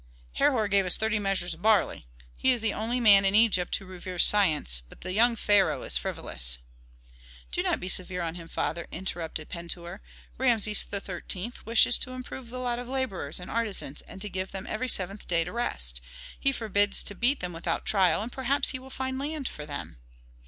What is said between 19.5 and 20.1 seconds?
them."